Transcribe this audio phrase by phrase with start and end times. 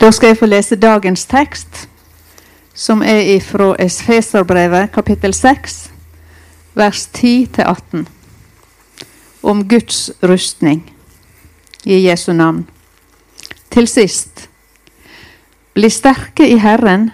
[0.00, 1.88] Da skal jeg få lese dagens tekst,
[2.74, 5.90] som er fra Esfeserbrevet kapittel 6,
[6.74, 8.04] vers 10-18,
[9.42, 10.82] om Guds rustning
[11.84, 12.66] i Jesu navn.
[13.70, 14.48] Til sist,
[15.74, 17.10] bli sterke i Herren,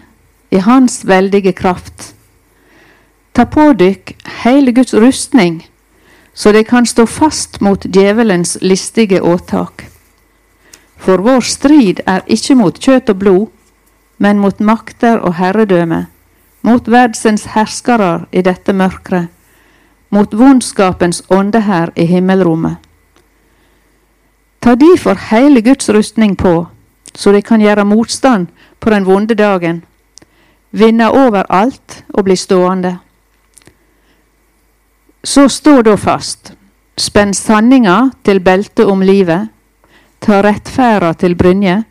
[0.50, 2.14] i Hans veldige kraft.
[3.34, 5.62] Ta på dykk hele Guds rustning,
[6.34, 9.86] så de kan stå fast mot djevelens listige åtak.
[10.96, 13.46] For vår strid er ikke mot kjøtt og blod,
[14.18, 16.06] men mot makter og herredømme,
[16.62, 19.28] mot verdsens herskere i dette mørket,
[20.10, 22.76] mot vondskapens ånde her i himmelrommet.
[24.60, 26.66] Ta derfor hele Guds rustning på,
[27.14, 28.50] så de kan gjøre motstand
[28.80, 29.84] på den vonde dagen,
[30.70, 32.98] vinne over alt og bli stående.
[35.22, 36.52] Så stå da fast,
[36.96, 39.48] spenn sanninga til beltet om livet,
[40.20, 41.82] ta rettferda til brynje,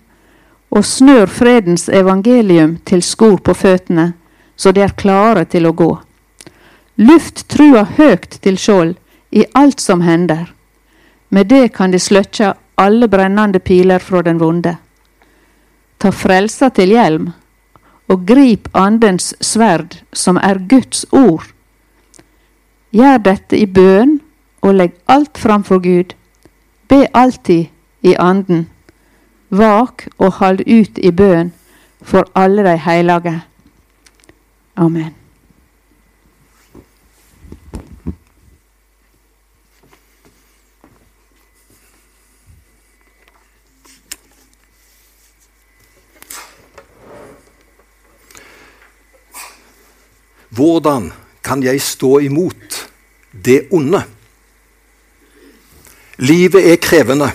[0.69, 4.13] og snør fredens evangelium til skor på føttene,
[4.55, 5.91] så de er klare til å gå.
[6.99, 8.95] Luft trua høgt til skjold
[9.31, 10.49] i alt som hender.
[11.29, 14.75] Med det kan de sløkkja alle brennande piler fra den vonde.
[15.99, 17.29] Ta frelsa til hjelm,
[18.09, 21.45] og grip Andens sverd, som er Guds ord.
[22.91, 24.17] Gjør dette i bønn,
[24.61, 26.15] og legg alt framfor Gud.
[26.89, 27.69] Be alltid
[28.01, 28.67] i Anden.
[29.49, 31.53] Vak og hold ut i bønn
[32.01, 33.41] for alle de hellige.
[34.75, 35.15] Amen.
[50.49, 51.11] Hvordan
[51.49, 52.75] kan jeg stå imot
[53.31, 54.03] det onde?
[56.21, 57.29] Livet er krevende.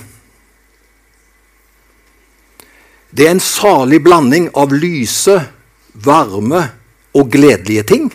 [3.11, 5.35] Det er en salig blanding av lyse,
[5.95, 6.63] varme
[7.15, 8.09] og gledelige ting.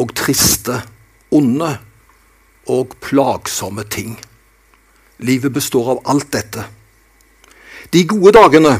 [0.00, 0.80] Og triste,
[1.30, 1.70] onde
[2.70, 4.16] og plagsomme ting.
[5.22, 6.64] Livet består av alt dette.
[7.90, 8.78] De gode dagene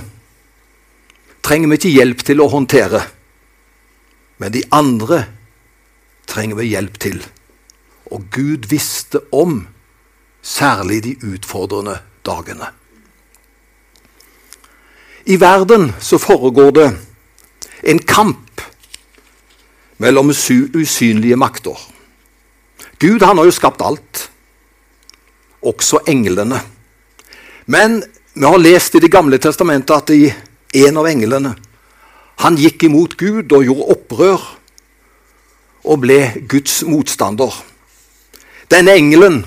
[1.45, 3.03] trenger vi ikke hjelp til å håndtere.
[4.41, 5.27] Men de andre
[6.31, 7.21] trenger vi hjelp til.
[8.11, 9.65] Og Gud visste om
[10.43, 12.71] særlig de utfordrende dagene.
[15.27, 16.89] I verden så foregår det
[17.83, 18.63] en kamp
[19.99, 21.77] mellom usynlige makter.
[22.99, 24.31] Gud han har jo skapt alt,
[25.63, 26.61] også englene.
[27.67, 28.01] Men
[28.35, 30.11] vi har lest i Det gamle testamentet at
[30.75, 31.55] en av englene
[32.41, 34.45] han gikk imot Gud og gjorde opprør
[35.85, 37.53] og ble Guds motstander.
[38.71, 39.43] Denne engelen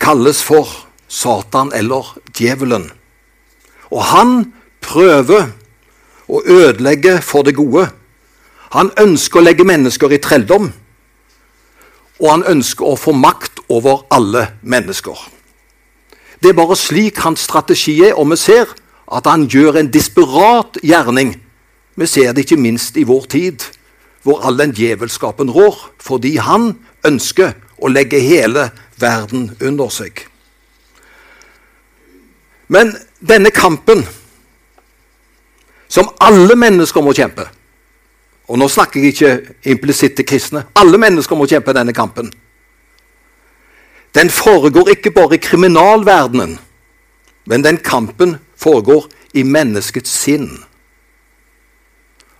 [0.00, 0.68] kalles for
[1.08, 2.88] Satan eller djevelen.
[3.90, 4.34] Og han
[4.82, 5.50] prøver
[6.26, 7.88] å ødelegge for det gode.
[8.74, 10.70] Han ønsker å legge mennesker i trelldom,
[12.18, 15.16] og han ønsker å få makt over alle mennesker.
[16.42, 18.72] Det er bare slik hans strategi er, og vi ser
[19.06, 21.36] at han gjør en desperat gjerning
[21.96, 23.62] vi ser det ikke minst i vår tid,
[24.26, 26.72] hvor all den djevelskapen rår, fordi han
[27.06, 30.24] ønsker å legge hele verden under seg.
[32.66, 32.90] Men
[33.22, 34.02] denne kampen,
[35.88, 37.46] som alle mennesker må kjempe
[38.50, 40.60] Og nå snakker jeg ikke implisitt til kristne.
[40.78, 42.28] Alle mennesker må kjempe denne kampen.
[44.14, 46.52] Den foregår ikke bare i kriminalverdenen,
[47.50, 50.46] men den kampen foregår i menneskets sinn.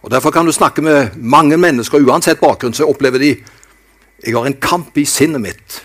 [0.06, 3.32] Og Derfor kan du snakke med mange mennesker, uansett bakgrunn, så opplever de
[4.24, 5.80] jeg har en kamp i sinnet mitt.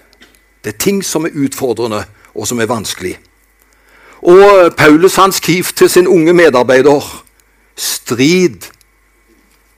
[0.64, 2.04] Det er ting som er utfordrende,
[2.36, 3.16] og som er vanskelig.
[4.22, 7.26] Og Paulus han skriver til sin unge medarbeider
[7.76, 8.70] strid,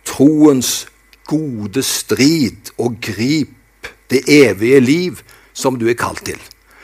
[0.06, 0.88] troens
[1.26, 6.40] gode strid, og grip det evige liv som du er kalt til.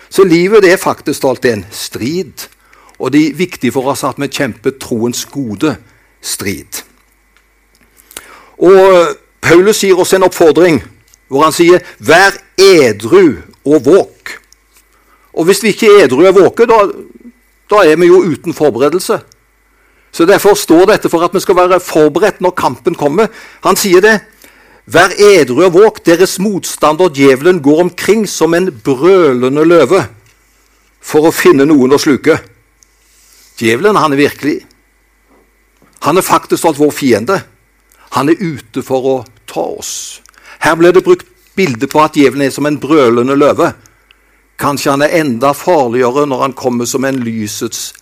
[0.10, 2.48] Så livet det er faktisk alltid en strid,
[3.00, 5.75] og det er viktig for oss at vi kjemper troens gode
[6.22, 6.88] strid.
[8.60, 10.82] Og Paulus gir oss en oppfordring
[11.30, 14.38] hvor han sier 'vær edru og våk'.
[15.34, 16.90] Og hvis vi ikke er edru og våke, da,
[17.70, 19.20] da er vi jo uten forberedelse.
[20.12, 23.28] Så Derfor står dette for at vi skal være forberedt når kampen kommer.
[23.64, 24.20] Han sier det.
[24.86, 30.08] Vær edru og våk, deres motstander djevelen går omkring som en brølende løve
[31.00, 32.40] for å finne noen å sluke.
[33.60, 34.66] Djevelen han er virkelig.
[36.02, 37.38] Han er faktisk alt vår fiende.
[38.16, 39.18] Han er ute for å
[39.50, 40.22] ta oss.
[40.64, 41.28] Her ble det brukt
[41.58, 43.74] bilde på at djevelen er som en brølende løve.
[44.60, 47.94] Kanskje han er enda farligere når han kommer som en lysets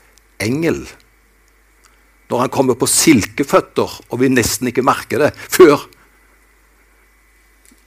[0.41, 0.83] engel.
[2.27, 5.87] Når han kommer på silkeføtter og vi nesten ikke merker det før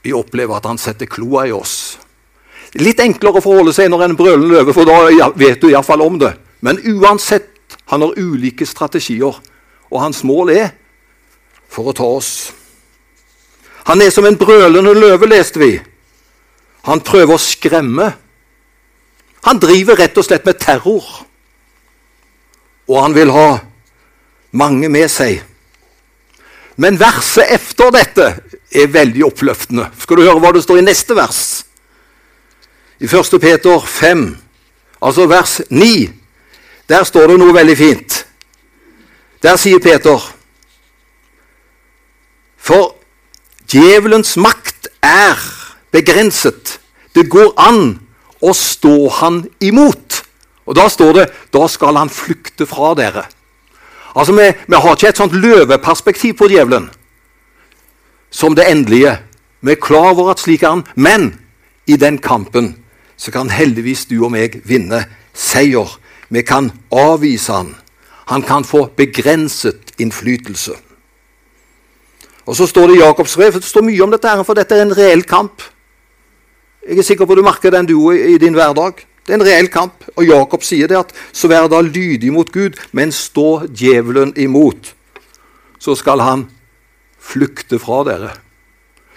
[0.01, 1.99] vi opplever at han setter kloa i oss.
[2.81, 6.17] Litt enklere å forholde seg når en brølende løve, for da vet du iallfall om
[6.21, 6.31] det.
[6.65, 7.49] Men uansett,
[7.91, 9.35] han har ulike strategier,
[9.91, 10.71] og hans mål er
[11.71, 12.51] for å ta oss.
[13.87, 15.71] Han er som en brølende løve, leste vi.
[16.87, 18.11] Han prøver å skremme.
[19.47, 21.07] Han driver rett og slett med terror.
[22.89, 23.47] Og han vil ha
[24.51, 25.41] mange med seg.
[26.81, 28.27] Men verset efter dette
[28.71, 29.89] er veldig oppløftende.
[29.99, 31.41] Skal du høre hva det står i neste vers?
[33.01, 33.37] I 1.
[33.41, 34.25] Peter 5,
[35.01, 36.09] altså vers 9,
[36.89, 38.17] der står det noe veldig fint.
[39.41, 40.21] Der sier Peter
[42.61, 42.93] For
[43.71, 45.39] djevelens makt er
[45.91, 46.77] begrenset.
[47.15, 47.99] Det går an
[48.41, 50.21] å stå han imot.
[50.65, 53.25] Og Da står det da skal han flykte fra dere.
[54.15, 56.89] Altså, Vi, vi har ikke et sånt løveperspektiv på djevelen
[58.31, 59.17] som det endelige.
[59.61, 61.39] Vi er klar over at slik er han, men
[61.87, 62.77] i den kampen
[63.17, 65.03] så kan heldigvis du og meg vinne
[65.33, 65.99] seier.
[66.29, 67.75] Vi kan avvise han.
[68.31, 70.73] Han kan få begrenset innflytelse.
[72.51, 74.75] Og Så står det i Jakobs brev, det står mye om dette, her, for dette
[74.75, 75.63] er en reell kamp.
[76.83, 79.05] Jeg er sikker på at du merker den du i din hverdag.
[79.23, 80.03] Det er en reell kamp.
[80.17, 84.91] Og Jakob sier det at så vær da lydig mot Gud, men stå djevelen imot.
[85.79, 86.43] Så skal han
[87.21, 88.33] flykte fra dere.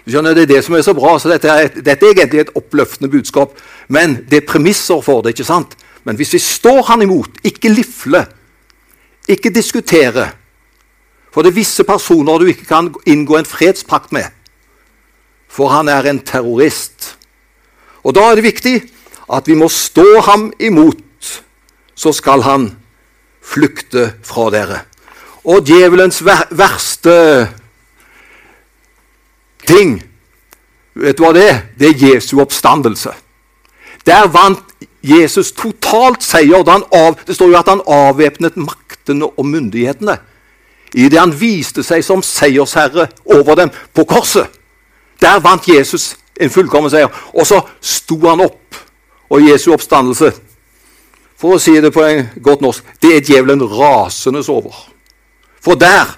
[0.04, 1.18] Du skjønner, Det er det som er så bra.
[1.18, 3.58] så Dette er, dette er egentlig et oppløftende budskap.
[3.88, 5.34] Men det er premisser for det.
[5.34, 5.74] ikke sant?
[6.04, 8.26] Men hvis vi står han imot, ikke lifle,
[9.26, 10.30] ikke diskutere
[11.34, 14.30] For det er visse personer du ikke kan inngå en fredspakt med.
[15.50, 17.16] For han er en terrorist.
[18.04, 18.76] Og Da er det viktig
[19.32, 21.42] at vi må stå ham imot,
[21.94, 22.76] så skal han
[23.42, 24.80] flykte fra dere.
[25.44, 27.48] Og djevelens ver verste
[29.66, 30.02] ting,
[30.94, 31.58] vet du hva det er?
[31.78, 33.10] Det er Jesu oppstandelse.
[34.06, 34.62] Der vant
[35.02, 36.62] Jesus totalt seier.
[36.92, 40.18] Av, det står jo at han avvæpnet maktene og myndighetene
[40.94, 44.46] idet han viste seg som seiersherre over dem på korset.
[45.20, 47.10] Der vant Jesus en fullkommen seier.
[47.34, 48.78] Og så sto han opp,
[49.30, 50.32] og Jesu oppstandelse
[51.34, 54.76] For å si det på en godt norsk det er djevelen rasende over.
[55.60, 56.14] For der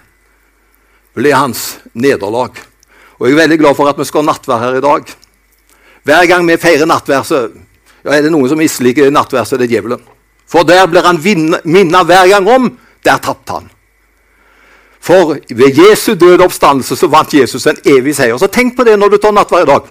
[1.16, 2.52] ble hans nederlag.
[3.16, 5.14] Og Jeg er veldig glad for at vi skal ha nattverd her i dag.
[6.04, 7.56] Hver gang vi feirer nattverset,
[8.04, 10.04] ja, er det noen som misliker nattverset, det er djevelen.
[10.46, 11.18] For der blir han
[11.64, 12.68] minnet hver gang om
[13.02, 13.70] der tapte han.
[15.06, 18.38] For ved Jesu døde oppstandelse så vant Jesus en evig seier.
[18.38, 19.90] Så tenk på det når du tar natt i dag.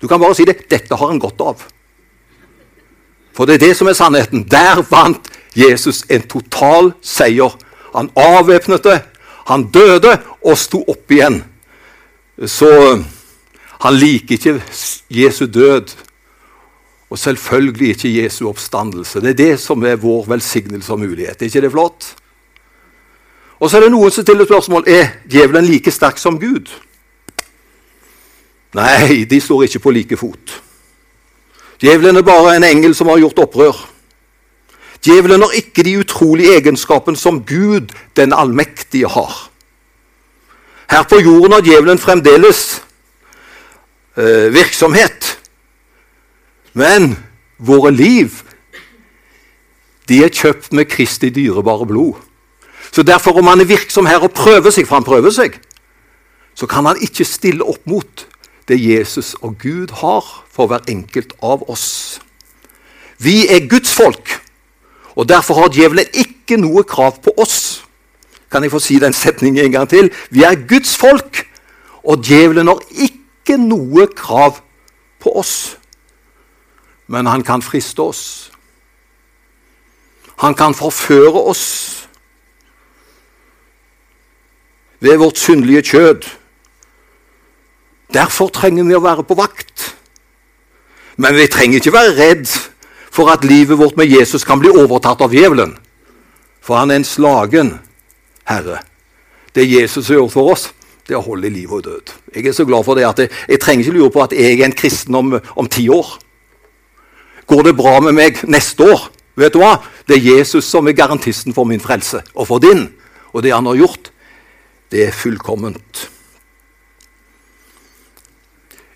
[0.00, 0.58] Du kan bare si det.
[0.68, 1.62] Dette har han godt av.
[3.32, 4.44] For det er det som er sannheten.
[4.50, 7.56] Der vant Jesus en total seier.
[7.94, 9.00] Han avvæpnet det,
[9.48, 10.12] han døde
[10.44, 11.40] og sto opp igjen.
[12.46, 12.68] Så
[13.80, 14.60] han liker ikke
[15.10, 15.90] Jesu død,
[17.10, 19.20] og selvfølgelig ikke Jesu oppstandelse.
[19.20, 21.40] Det er det som er vår velsignelse og mulighet.
[21.40, 22.14] Er ikke det flott?
[23.60, 26.70] Og så er det noen som stiller spørsmål er djevelen like sterk som Gud.
[28.74, 30.60] Nei, de står ikke på like fot.
[31.80, 33.76] Djevelen er bare en engel som har gjort opprør.
[35.04, 39.50] Djevelen har ikke de utrolige egenskapene som Gud, den allmektige, har.
[40.90, 42.82] Her på jorden har djevelen fremdeles
[44.16, 45.38] eh, virksomhet.
[46.72, 47.16] Men
[47.58, 48.42] våre liv,
[50.08, 52.29] de er kjøpt med Kristi dyrebare blod.
[52.92, 55.60] Så derfor, om han er virksom her og prøver seg, for han prøver seg,
[56.54, 58.26] så kan han ikke stille opp mot
[58.68, 62.20] det Jesus og Gud har for hver enkelt av oss.
[63.18, 64.40] Vi er Guds folk,
[65.14, 67.84] og derfor har djevelen ikke noe krav på oss.
[68.50, 70.10] Kan jeg få si den setningen en gang til?
[70.30, 71.44] Vi er Guds folk,
[72.02, 74.58] og djevelen har ikke noe krav
[75.20, 75.76] på oss.
[77.06, 78.50] Men han kan friste oss.
[80.40, 81.64] Han kan forføre oss
[85.00, 86.26] ved vårt syndelige kjød.
[88.14, 89.94] Derfor trenger vi å være på vakt.
[91.20, 92.48] Men vi trenger ikke være redd
[93.10, 95.76] for at livet vårt med Jesus kan bli overtatt av djevelen.
[96.60, 97.74] For han er en slagen
[98.48, 98.80] herre.
[99.54, 100.68] Det Jesus har gjort for oss,
[101.06, 102.12] det er å holde liv og død.
[102.36, 104.60] Jeg er så glad for det at jeg, jeg trenger ikke lure på at jeg
[104.60, 106.12] er en kristen om, om ti år.
[107.50, 109.08] Går det bra med meg neste år?
[109.40, 109.80] Vet du hva?
[110.06, 112.86] Det er Jesus som er garantisten for min frelse og for din.
[113.34, 114.12] Og det han har gjort,
[114.90, 116.08] det er fullkomment.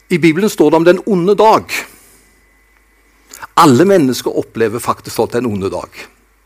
[0.09, 1.71] I Bibelen står det om den onde dag.
[3.55, 5.91] Alle mennesker opplever faktisk alt den onde dag.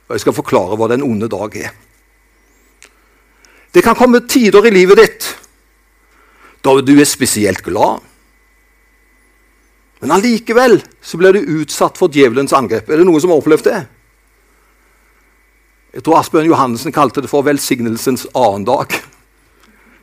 [0.09, 1.73] Og Jeg skal forklare hva den onde dag er.
[3.73, 5.35] Det kan komme tider i livet ditt
[6.65, 8.03] da du er spesielt glad.
[10.01, 12.89] Men allikevel så blir du utsatt for djevelens angrep.
[12.91, 13.79] Er det noen som har opplevd det?
[15.95, 18.93] Jeg tror Asbjørn Johannessen kalte det for velsignelsens annen dag.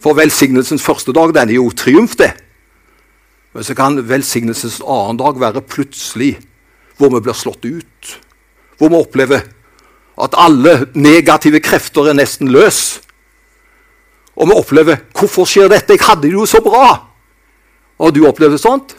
[0.05, 2.29] For velsignelsens første dag den er jo triumf, det.
[3.53, 6.35] Men så kan velsignelsens annen dag være plutselig
[6.99, 8.11] hvor vi blir slått ut.
[8.77, 9.47] Hvor vi opplever
[10.21, 13.01] at alle negative krefter er nesten løs.
[14.35, 15.93] Og vi opplever 'Hvorfor skjer dette?
[15.93, 17.07] Jeg hadde det jo så bra!'
[17.99, 18.95] Og du opplever sånt?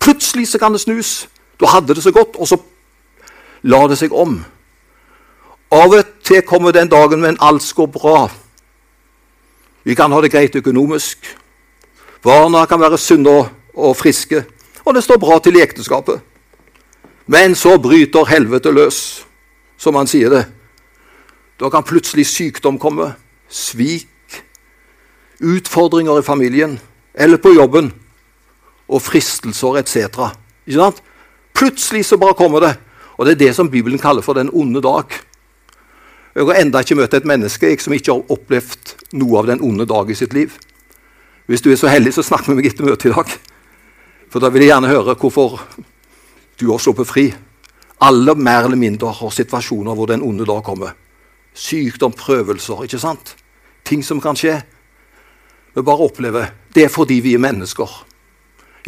[0.00, 1.28] Plutselig så kan det snus.
[1.60, 2.56] Du hadde det så godt, og så
[3.62, 4.44] lar det seg om.
[5.70, 8.30] Av og til kommer den dagen men alt går bra.
[9.84, 11.18] Vi kan ha det greit økonomisk.
[12.22, 13.34] Barna kan være sunne
[13.74, 14.44] og friske,
[14.84, 16.20] og det står bra til i ekteskapet.
[17.26, 19.24] Men så bryter helvete løs,
[19.78, 20.44] som han sier det.
[21.58, 23.12] Da kan plutselig sykdom komme,
[23.48, 24.08] svik,
[25.42, 26.78] utfordringer i familien
[27.14, 27.90] eller på jobben
[28.88, 30.30] og fristelser etc.
[31.54, 32.72] Plutselig så bare kommer det.
[33.18, 35.04] Og det er det som Bibelen kaller for den onde dag.
[36.32, 39.60] Jeg har enda ikke møtt et menneske jeg, som ikke har opplevd noe av den
[39.64, 40.54] onde dag i sitt liv.
[41.50, 43.34] Hvis du er så heldig, så snakk med meg etter møtet i dag.
[44.32, 45.58] For da vil jeg gjerne høre hvorfor
[46.56, 47.26] du har sluppet fri.
[48.02, 50.94] Alle mer eller mindre har situasjoner hvor den onde dag kommer.
[51.52, 53.34] Sykdom, prøvelser, ikke sant?
[53.84, 54.56] Ting som kan skje.
[55.76, 57.90] Vi bare opplever det er fordi vi er mennesker.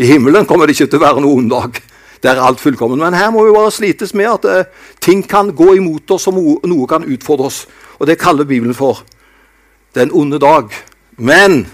[0.00, 1.76] I himmelen kommer det ikke til å være noen dag
[2.24, 2.98] der alt fullkommen.
[2.98, 6.64] Men her må vi bare slites med at uh, ting kan gå imot oss, og
[6.64, 7.64] noe kan utfordre oss.
[8.00, 9.04] Og det kaller Bibelen for
[9.94, 10.72] den onde dag.
[11.16, 11.66] Men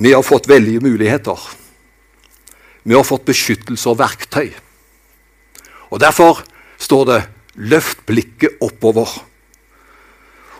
[0.00, 1.36] vi har fått veldige muligheter.
[2.82, 4.54] Vi har fått beskyttelse og verktøy.
[5.90, 6.44] Og Derfor
[6.78, 7.22] står det
[7.54, 9.20] 'løft blikket oppover'.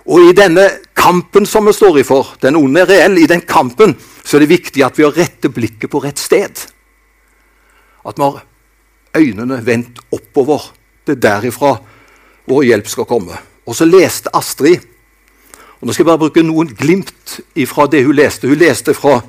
[0.07, 3.40] Og i denne kampen som vi står i for, den onde er reell, i den
[3.40, 6.62] kampen så er det viktig at vi har rette blikket på rett sted.
[8.04, 8.42] At vi har
[9.16, 10.70] øynene vendt oppover.
[11.04, 11.76] Det er derifra
[12.50, 13.36] vår hjelp skal komme.
[13.66, 14.86] Og så leste Astrid
[15.80, 17.38] og Nå skal jeg bare bruke noen glimt
[17.70, 18.48] fra det hun leste.
[18.48, 19.22] Hun leste fra,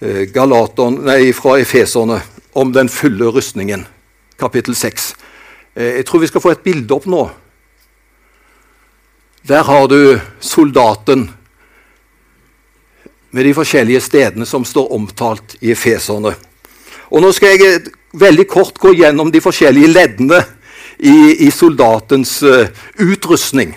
[0.00, 2.22] eh, nei, fra Efeserne
[2.54, 3.86] om den fulle rustningen,
[4.38, 5.14] kapittel 6.
[5.76, 7.30] Eh, jeg tror vi skal få et bilde opp nå.
[9.46, 11.30] Der har du soldaten
[13.36, 16.32] med de forskjellige stedene som står omtalt i Efeserne.
[17.12, 17.82] Og Nå skal jeg
[18.16, 20.38] veldig kort gå gjennom de forskjellige leddene
[20.96, 22.64] i, i soldatens uh,
[23.04, 23.74] utrustning.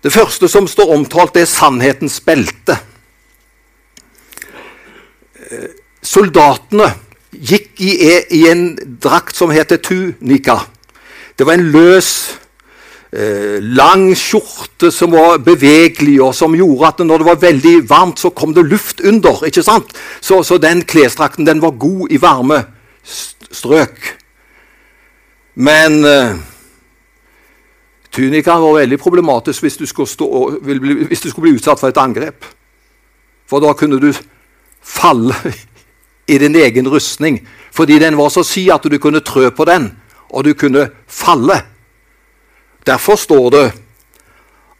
[0.00, 2.78] Det første som står omtalt, er sannhetens belte.
[5.44, 5.68] Uh,
[6.00, 6.88] soldatene
[7.34, 7.92] gikk i,
[8.38, 8.70] i, en
[9.04, 10.62] drakt som heter tunika.
[11.36, 12.10] Det var en løs
[13.14, 18.18] eh, lang skjorte som var bevegelig, og som gjorde at når det var veldig varmt,
[18.18, 19.44] så kom det luft under.
[19.46, 19.94] ikke sant?
[20.20, 22.64] Så, så den klesdrakten den var god i varme
[23.04, 24.14] strøk.
[25.54, 26.36] Men eh,
[28.10, 30.28] tunikaen var veldig problematisk hvis du, stå,
[30.60, 32.46] hvis du, skulle bli utsatt for et angrep.
[33.46, 34.10] For da kunne du
[34.82, 35.36] falle
[36.32, 37.42] i din egen rustning
[37.74, 39.88] fordi den var så si at du kunne trø på den,
[40.30, 41.56] og du kunne falle.
[42.86, 43.66] Derfor står det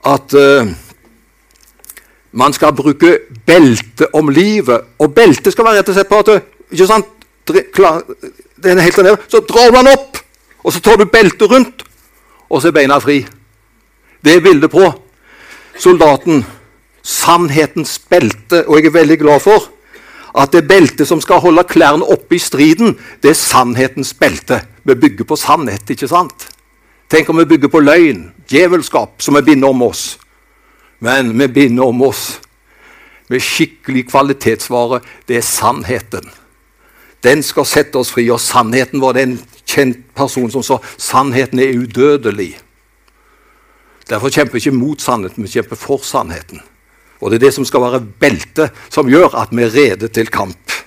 [0.04, 0.68] at uh,
[2.32, 4.80] man skal bruke belte om livet.
[4.98, 6.32] Og belte skal være rett og slett på at
[6.74, 7.10] ikke sant?
[7.46, 9.16] Den er helt ned.
[9.28, 10.18] Så drar man opp,
[10.64, 11.84] og så tar du beltet rundt,
[12.48, 13.20] og så er beina fri.
[14.24, 14.88] Det er bildet på
[15.78, 16.44] soldaten.
[17.04, 18.64] Sannhetens belte.
[18.64, 19.70] Og jeg er veldig glad for
[20.40, 24.64] at det beltet som skal holde klærne oppe i striden, det er sannhetens belte.
[24.82, 26.48] Vi bygger på sannhet, ikke sant?
[27.14, 30.16] Tenk om vi bygger på løgn, djevelskap, som vi binder om oss.
[30.98, 32.40] Men vi binder om oss
[33.30, 34.98] med skikkelig kvalitetsvare.
[35.28, 36.26] Det er sannheten.
[37.22, 38.26] Den skal sette oss fri.
[38.34, 42.56] Og sannheten var det en kjent person som sa sannheten er udødelig.
[44.10, 46.66] Derfor kjemper vi ikke mot sannheten, vi kjemper for sannheten.
[47.22, 50.34] Og det er det som skal være beltet som gjør at vi er rede til
[50.34, 50.80] kamp.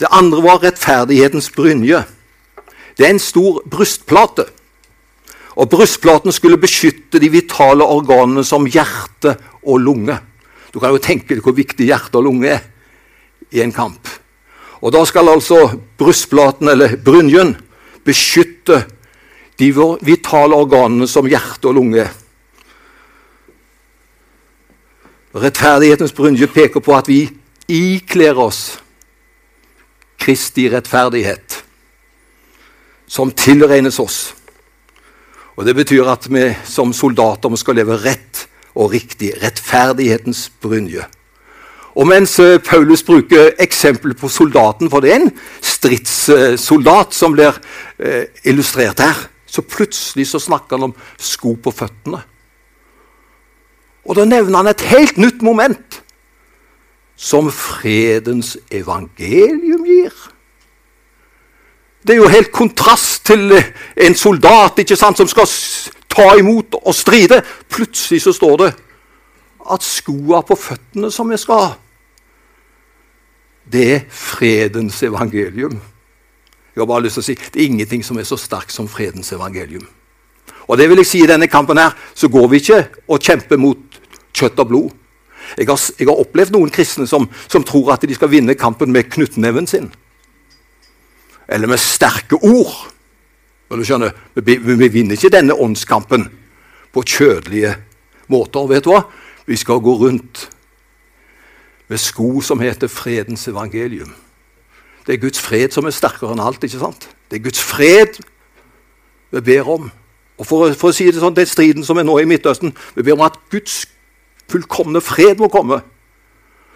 [0.00, 2.06] Det andre var rettferdighetens brynje.
[2.96, 4.46] Det er en stor brystplate.
[5.56, 10.18] Og Brystplaten skulle beskytte de vitale organene som hjerte og lunge.
[10.72, 12.64] Du kan jo tenke deg hvor viktig hjerte og lunge er
[13.52, 14.08] i en kamp.
[14.80, 17.56] Og Da skal altså brystplaten, eller brynjen,
[18.04, 18.84] beskytte
[19.58, 19.72] de
[20.04, 22.12] vitale organene som hjerte og lunge er.
[25.36, 27.26] Rettferdighetens brynje peker på at vi
[27.68, 28.78] ikler oss
[30.16, 31.45] Kristi rettferdighet,
[33.06, 34.34] som tilregnes oss.
[35.56, 39.32] Og Det betyr at vi som soldater skal leve rett og riktig.
[39.42, 41.06] Rettferdighetens brynje.
[41.96, 45.32] Og mens eh, Paulus bruker eksempel på soldaten, for det er en
[45.64, 47.56] stridssoldat som blir
[47.96, 52.20] eh, illustrert her, så plutselig så snakker han om sko på føttene.
[54.04, 56.02] Og da nevner han et helt nytt moment
[57.16, 60.12] som fredens evangelium gir.
[62.06, 63.72] Det er jo helt kontrast til eh,
[64.06, 65.48] en soldat ikke sant, som skal
[66.08, 67.40] ta imot og stride.
[67.68, 68.70] Plutselig så står det
[69.72, 71.72] at skoa på føttene som vi skal ha,
[73.72, 75.80] det er fredens evangelium.
[76.74, 78.88] Jeg har bare lyst til å si, Det er ingenting som er så sterkt som
[78.88, 79.86] fredens evangelium.
[80.68, 83.56] Og det vil jeg si I denne kampen her, så går vi ikke og kjemper
[83.56, 83.78] mot
[84.34, 84.90] kjøtt og blod.
[85.58, 88.92] Jeg har, jeg har opplevd noen kristne som, som, tror at de skal vinne kampen
[88.92, 89.92] med knyttneven sin.
[91.48, 92.74] Eller med sterke ord.
[93.68, 96.28] Men du skjønner, vi, vi vinner ikke denne åndskampen
[96.94, 97.76] på kjødelige
[98.32, 98.68] måter.
[98.70, 99.02] vet du hva?
[99.46, 100.48] Vi skal gå rundt
[101.88, 104.14] med sko som heter fredens evangelium.
[105.06, 106.64] Det er Guds fred som er sterkere enn alt.
[106.64, 107.08] ikke sant?
[107.30, 108.18] Det er Guds fred
[109.30, 109.90] vi ber om.
[110.36, 112.74] Og for, for å si det sånn, det er striden som er nå i Midtøsten.
[112.96, 113.84] Vi ber om at Guds
[114.50, 115.80] fullkomne fred må komme.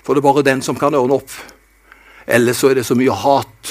[0.05, 1.35] For det er bare den som kan ordne opp.
[2.31, 3.70] Ellers så er det så mye hat,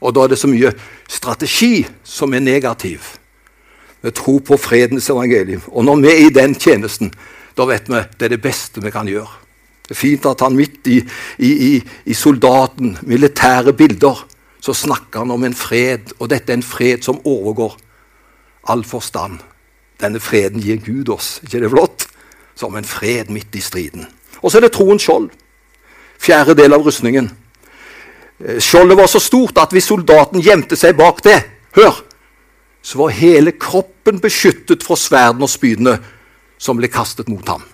[0.00, 0.72] og da er det så mye
[1.10, 3.16] strategi som er negativ.
[4.02, 5.62] Vi tror på fredens evangelium.
[5.68, 7.10] Og når vi er i den tjenesten,
[7.58, 9.30] da vet vi det er det beste vi kan gjøre.
[9.88, 10.98] Det er fint at han midt i,
[11.38, 11.72] i, i,
[12.06, 14.26] i soldaten, militære bilder,
[14.60, 16.12] så snakker han om en fred.
[16.18, 17.78] Og dette er en fred som overgår
[18.68, 19.40] all forstand.
[19.98, 21.40] Denne freden gir Gud oss.
[21.42, 22.06] ikke det flott?
[22.54, 24.06] Som en fred midt i striden.
[24.42, 25.30] Og så er det troens skjold.
[26.20, 27.30] Fjerde del av rustningen.
[28.44, 31.38] Eh, skjoldet var så stort at hvis soldaten gjemte seg bak det,
[31.78, 32.02] hør,
[32.82, 35.98] så var hele kroppen beskyttet fra sverdene og spydene
[36.58, 37.64] som ble kastet mot ham.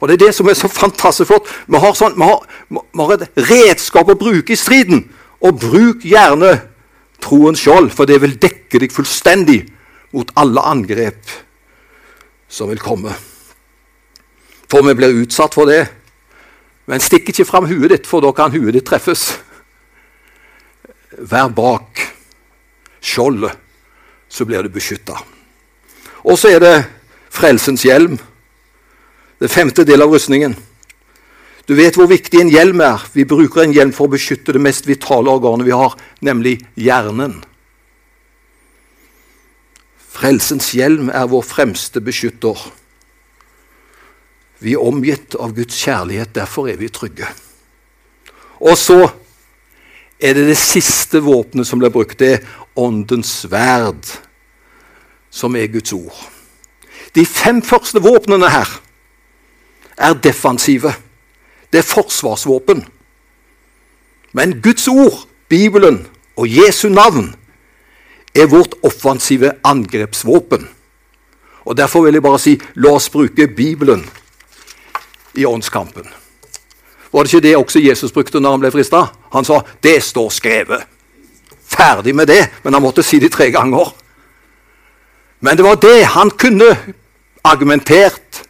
[0.00, 1.48] Og Det er det som er så fantastisk flott.
[1.66, 5.08] Vi har, sånn, vi har, vi har et redskap å bruke i striden.
[5.42, 6.52] Og bruk gjerne
[7.22, 9.64] troens skjold, for det vil dekke deg fullstendig
[10.14, 11.34] mot alle angrep
[12.48, 13.12] som vil komme.
[14.70, 15.82] For vi blir utsatt for det.
[16.86, 19.32] Men stikk ikke fram huet ditt, for da kan huet ditt treffes.
[21.16, 22.02] Vær bak
[23.00, 23.54] skjoldet,
[24.28, 25.16] så blir du beskytta.
[26.28, 26.76] Og så er det
[27.32, 28.18] frelsens hjelm.
[29.38, 30.56] Det femte del av rustningen.
[31.68, 33.02] Du vet hvor viktig en hjelm er.
[33.12, 35.94] Vi bruker en hjelm for å beskytte det mest vitale organet vi har,
[36.24, 37.38] nemlig hjernen.
[40.18, 42.56] Frelsens hjelm er vår fremste beskytter.
[44.58, 47.28] Vi er omgitt av Guds kjærlighet, derfor er vi trygge.
[48.58, 49.04] Og så
[50.20, 52.18] er det det siste våpenet som blir brukt.
[52.18, 54.02] Det er åndens sverd,
[55.30, 56.18] som er Guds ord.
[57.14, 58.70] De fem første våpnene her
[59.98, 60.92] er defensive.
[61.72, 62.84] Det er forsvarsvåpen.
[64.32, 67.34] Men Guds ord, Bibelen og Jesu navn
[68.34, 70.68] er vårt offensive angrepsvåpen.
[71.64, 74.04] Og Derfor vil jeg bare si la oss bruke Bibelen
[75.34, 76.06] i åndskampen.
[77.12, 79.06] Var det ikke det også Jesus brukte når han ble frista?
[79.32, 80.86] Han sa 'det står skrevet'.
[81.68, 83.94] Ferdig med det, men han måtte si det tre ganger.
[85.40, 86.76] Men det var det han kunne
[87.44, 88.48] argumentert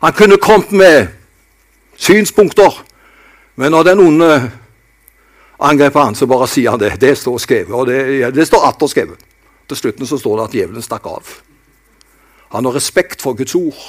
[0.00, 1.06] han kunne kommet med
[1.96, 2.84] synspunkter,
[3.54, 4.50] men når den onde
[5.60, 7.00] angriper han, så bare sier han det.
[7.00, 9.24] Det står skrevet, og det, det står atter skrevet.
[9.68, 11.32] Til slutten så står det at djevelen stakk av.
[12.54, 13.80] Han har respekt for Guds ord,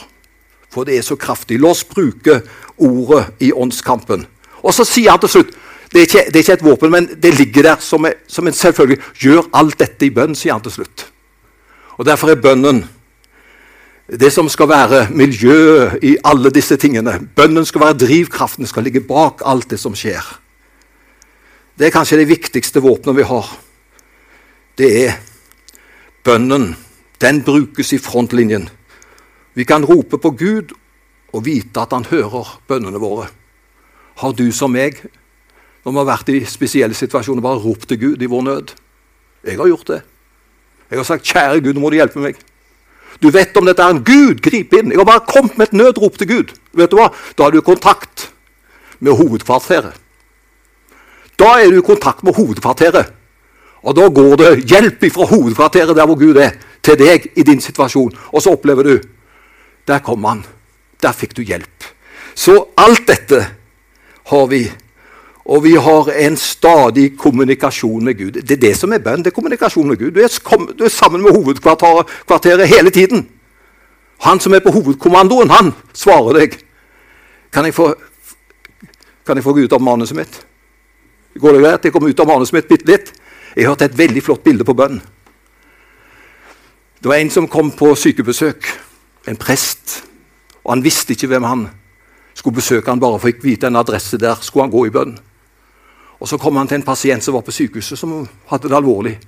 [0.74, 1.60] for det er så kraftig.
[1.60, 2.42] La oss bruke
[2.78, 4.26] ordet i åndskampen.
[4.62, 5.58] Og så sier han til slutt
[5.90, 8.46] det er, ikke, det er ikke et våpen, men det ligger der som, er, som
[8.46, 9.00] en selvfølgelig.
[9.18, 11.08] Gjør alt dette i bønn, sier han til slutt.
[11.98, 12.84] Og Derfor er bønnen
[14.10, 17.16] det som skal være miljøet i alle disse tingene.
[17.36, 20.26] Bønnen skal være drivkraften, skal ligge bak alt det som skjer.
[21.78, 23.52] Det er kanskje det viktigste våpenet vi har.
[24.78, 25.20] Det er
[26.26, 26.74] bønnen.
[27.22, 28.70] Den brukes i frontlinjen.
[29.60, 30.72] Vi kan rope på Gud
[31.36, 33.26] og vite at han hører bønnene våre.
[34.22, 35.02] Har du som meg,
[35.84, 38.72] når vi har vært i spesielle situasjoner, bare ropt til Gud i vår nød?
[39.44, 40.00] Jeg har gjort det.
[40.90, 42.40] Jeg har sagt 'Kjære Gud, nå må du hjelpe meg'.
[43.22, 44.92] Du vet om dette er en Gud, grip inn.
[44.92, 46.56] Jeg har bare kommet med et nødrop til Gud.
[46.74, 47.12] Vet du hva?
[47.38, 48.32] Da har du kontakt
[49.00, 49.94] med hovedkvarteret.
[51.40, 53.12] Da er du i kontakt med hovedkvarteret.
[53.84, 57.62] Og da går det hjelp fra hovedkvarteret der hvor Gud er, til deg i din
[57.62, 58.16] situasjon.
[58.32, 59.00] Og så opplever du
[59.90, 60.44] Der kom han.
[61.02, 61.88] Der fikk du hjelp.
[62.38, 63.42] Så alt dette
[64.30, 64.70] har vi
[65.50, 68.32] Og vi har en stadig kommunikasjon med Gud.
[68.32, 69.24] Det er det som er bønn.
[69.24, 70.12] det er kommunikasjon med Gud.
[70.12, 70.30] Du er,
[70.78, 73.28] du er sammen med hovedkvarteret hele tiden.
[74.20, 76.60] Han som er på hovedkommandoen, han svarer deg.
[77.52, 77.96] Kan jeg få,
[79.26, 80.46] kan jeg få gå ut av manuset mitt?
[81.40, 81.84] Går det greit?
[81.84, 83.14] Jeg kommer ut av manuset mitt bitte litt.
[83.56, 85.02] Jeg hørte et veldig flott bilde på bønn.
[87.00, 88.89] Det var en som kom på sykebesøk.
[89.28, 90.04] En prest.
[90.64, 91.68] Og han visste ikke hvem han
[92.34, 92.90] skulle besøke.
[92.90, 95.18] Han bare fikk vite en adresse der skulle han gå i bønn.
[96.20, 99.20] Og Så kom han til en pasient som var på sykehuset, som hadde det alvorlig.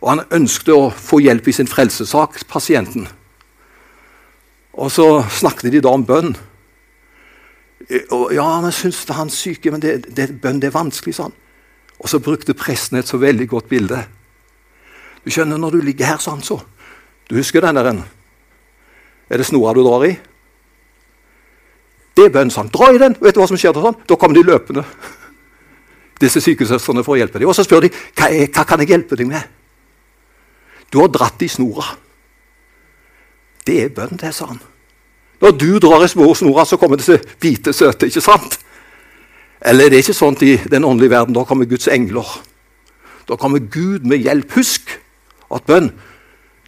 [0.00, 3.08] Og Han ønsket å få hjelp i sin frelsesak, pasienten.
[4.74, 6.34] Og så snakket de da om bønn.
[8.10, 11.36] Og, ja, men syns han syke, men det, det, bønn det er vanskelig, sa han.
[11.98, 14.00] Og så brukte presten et så veldig godt bilde.
[15.24, 16.60] Du skjønner, når du ligger her sånn, så
[17.24, 18.02] Du husker den der?
[19.30, 20.14] Er det snora du drar i?
[22.14, 22.70] Det er bønn sånn.
[22.72, 23.16] Dra i den!
[23.20, 23.82] Vet du hva som skjer da?
[23.88, 23.98] sånn?
[24.06, 24.84] Da kommer de løpende.
[26.22, 27.50] Disse sykesøstrene for å hjelpe dem.
[27.50, 29.48] Og så spør de hva, er, hva kan jeg hjelpe deg med.
[30.92, 31.88] Du har dratt i snora.
[33.66, 34.60] Det er bønn, det, sa han.
[35.42, 38.60] Når du drar i snora, så kommer disse hvite, søte, ikke sant?
[39.64, 41.34] Eller det er ikke sånn i den åndelige verden.
[41.34, 42.28] Da kommer Guds engler.
[43.26, 44.52] Da kommer Gud med hjelp.
[44.54, 44.92] Husk
[45.50, 45.90] at bønn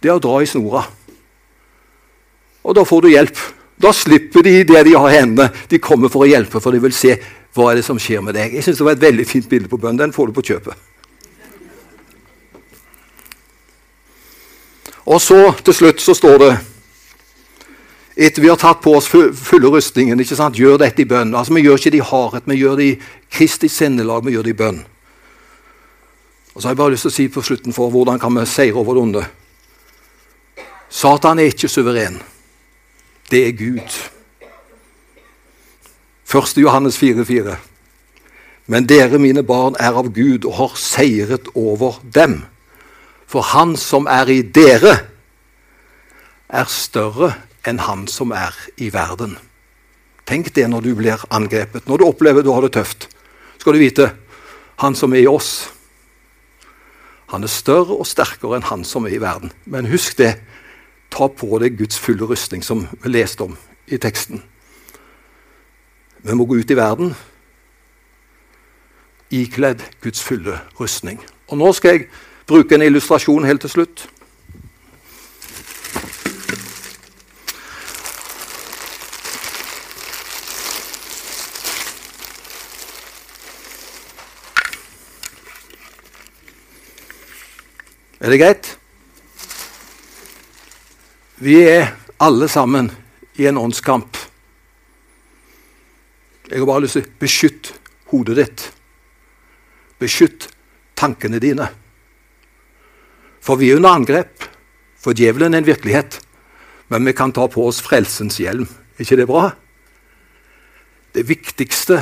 [0.01, 0.83] det er å dra i snora.
[2.67, 3.39] Og da får du hjelp.
[3.79, 5.51] Da slipper de det de har i hendene.
[5.69, 7.15] De kommer for å hjelpe, for de vil se
[7.55, 8.53] hva er det som skjer med deg.
[8.53, 9.97] Jeg synes Det var et veldig fint bilde på bønn.
[9.97, 10.75] Den får du på kjøpet.
[15.07, 16.51] Og så til slutt så står det
[18.17, 20.57] etter vi har tatt på oss fulle rustningen, ikke sant?
[20.57, 21.35] gjør dette i bønn.
[21.37, 22.99] Altså, Vi gjør ikke det i hardhet, vi gjør det i
[23.29, 24.79] Kristi sinnelag, vi gjør det i bønn.
[26.55, 28.45] Og så har jeg bare lyst til å si på slutten for hvordan kan vi
[28.49, 29.23] seire over det onde.
[30.89, 32.17] Satan er ikke suveren.
[33.31, 33.95] Det er Gud.
[36.27, 36.57] 1.
[36.57, 37.55] Johannes 4,4.
[38.67, 42.41] Men dere, mine barn, er av Gud og har seiret over dem.
[43.27, 44.95] For han som er i dere,
[46.47, 47.33] er større
[47.67, 49.37] enn han som er i verden.
[50.27, 53.07] Tenk det når du blir angrepet, når du opplever du har det tøft.
[53.59, 54.11] Skal du vite
[54.83, 55.69] han som er i oss,
[57.27, 59.51] han er større og sterkere enn han som er i verden.
[59.65, 60.37] Men husk det.
[61.11, 64.43] Ta på deg Guds fulle rustning, som vi leste om i teksten.
[66.23, 67.15] Vi må gå ut i verden
[69.31, 71.19] ikledd Guds fulle rustning.
[71.47, 72.07] Og Nå skal jeg
[72.47, 74.07] bruke en illustrasjon helt til slutt.
[88.19, 88.77] Er det greit?
[91.37, 92.89] Vi er alle sammen
[93.37, 94.17] i en åndskamp.
[96.49, 97.69] Jeg har bare lyst til å beskytt
[98.09, 98.63] hodet ditt.
[100.01, 100.47] Beskytt
[100.97, 101.67] tankene dine.
[103.43, 104.47] For vi er under angrep.
[104.97, 106.17] For djevelen er en virkelighet.
[106.89, 108.65] Men vi kan ta på oss frelsens hjelm.
[108.97, 109.51] Er ikke det bra?
[111.13, 111.99] Det viktigste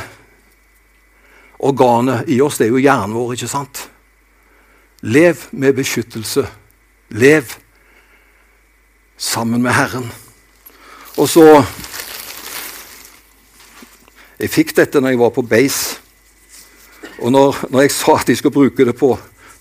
[1.59, 3.83] organet i oss det er jo hjernen vår, ikke sant?
[5.03, 6.47] Lev med beskyttelse.
[7.19, 7.57] Lev
[9.17, 10.11] sammen med Herren.
[11.17, 11.65] Og så
[14.35, 15.95] Jeg fikk dette når jeg var på Base.
[17.23, 19.13] Og når, når, jeg sa at de skulle bruke det på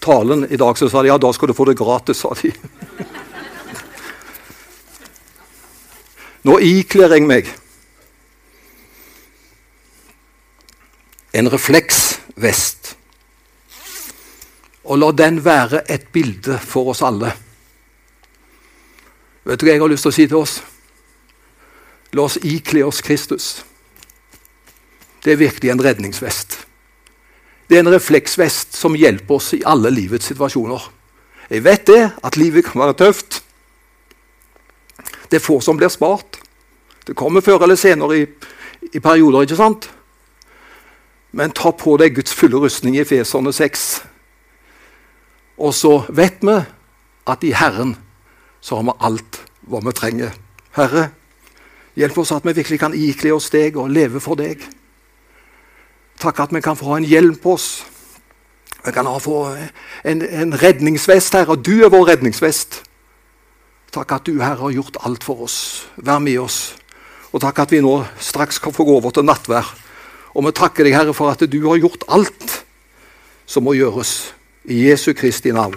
[0.02, 2.18] talen i dag, så sa de ja, da skal du få det gratis.
[2.18, 2.50] sa de.
[6.44, 7.52] Nå ikler jeg meg
[11.34, 12.96] en refleksvest.
[14.84, 17.32] Og la den være et bilde for oss alle.
[19.44, 20.58] Vet du hva jeg har lyst til å si til oss?
[22.16, 23.48] La oss ikle oss Kristus.
[25.24, 26.58] Det er virkelig en redningsvest.
[27.68, 30.82] Det er en refleksvest som hjelper oss i alle livets situasjoner.
[31.50, 33.42] Jeg vet det, at livet kan være tøft.
[35.28, 36.38] Det er få som blir spart.
[37.04, 38.26] Det kommer før eller senere i,
[38.92, 39.90] i perioder, ikke sant?
[41.32, 43.88] Men ta på deg Guds fulle rustning i Feserne 6.
[45.58, 46.56] Og så vet vi
[47.26, 47.96] at i Herren
[48.64, 50.32] så har vi alt hva vi trenger.
[50.74, 51.10] Herre,
[52.00, 54.62] hjelp oss at vi virkelig kan ikle oss deg og leve for deg.
[56.20, 57.84] Takk at vi kan få en hjelm på oss.
[58.84, 59.44] Vi kan få
[60.04, 61.58] en, en redningsvest, Herre.
[61.60, 62.80] Du er vår redningsvest.
[63.92, 65.86] Takk at du, Herre, har gjort alt for oss.
[65.96, 66.74] Vær med oss.
[67.34, 69.74] Og takk at vi nå straks kan få gå over til nattvær.
[70.34, 72.62] Og vi takker deg, Herre, for at du har gjort alt
[73.46, 74.32] som må gjøres.
[74.64, 75.76] I Jesu Kristi navn.